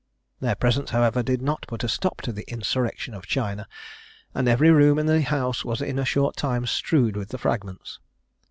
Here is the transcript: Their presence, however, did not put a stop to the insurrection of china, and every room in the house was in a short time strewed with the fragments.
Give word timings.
Their 0.39 0.55
presence, 0.55 0.89
however, 0.89 1.21
did 1.21 1.43
not 1.43 1.67
put 1.67 1.83
a 1.83 1.87
stop 1.87 2.21
to 2.23 2.31
the 2.31 2.43
insurrection 2.51 3.13
of 3.13 3.27
china, 3.27 3.67
and 4.33 4.47
every 4.47 4.71
room 4.71 4.97
in 4.97 5.05
the 5.05 5.21
house 5.21 5.63
was 5.63 5.79
in 5.79 5.99
a 5.99 6.05
short 6.05 6.35
time 6.35 6.65
strewed 6.65 7.15
with 7.15 7.29
the 7.29 7.37
fragments. 7.37 7.99